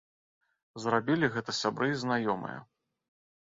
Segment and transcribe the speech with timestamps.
[0.85, 2.59] Зрабілі гэта сябры і знаёмыя.